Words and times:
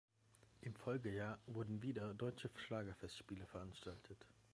Im 0.61 0.73
Folgejahr 0.73 1.37
wurden 1.45 1.83
wieder 1.83 2.15
Deutsche 2.15 2.49
Schlager-Festspiele 2.55 3.45
veranstaltet. 3.45 4.17